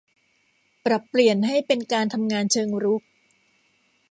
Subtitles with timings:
[0.85, 3.03] ปรับเปลี่ยนให้เป็นการทำงานเชิงรุก